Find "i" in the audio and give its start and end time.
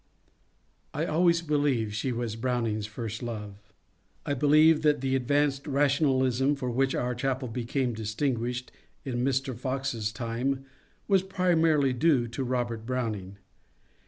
0.95-1.05, 4.25-4.33